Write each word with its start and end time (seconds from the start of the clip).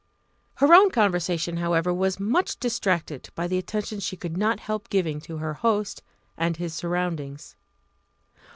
Her 0.55 0.73
own 0.73 0.89
conversation, 0.89 1.57
however, 1.57 1.93
was 1.93 2.19
much 2.19 2.57
distracted 2.59 3.29
by 3.35 3.45
the 3.47 3.59
attention 3.59 3.99
she 3.99 4.17
could 4.17 4.35
not 4.35 4.59
help 4.61 4.89
giving 4.89 5.21
to 5.21 5.37
her 5.37 5.53
host 5.53 6.01
and 6.35 6.57
his 6.57 6.73
surroundings. 6.73 7.55